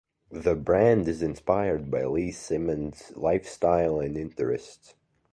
[0.31, 4.95] The brand is inspired by Lee Simmon's lifestyle and interests.